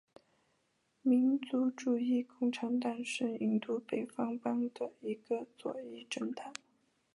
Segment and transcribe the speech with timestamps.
[1.03, 6.51] 民族主义共产党是印度北方邦的一个左翼政党。